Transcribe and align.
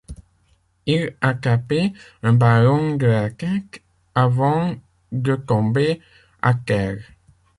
Il 0.87 1.15
a 1.21 1.35
tapé 1.35 1.93
un 2.23 2.33
ballon 2.33 2.95
de 2.95 3.05
la 3.05 3.29
tête 3.29 3.83
avant 4.15 4.75
de 5.11 5.35
tomber 5.35 6.01
à 6.41 6.55
terre. 6.55 7.03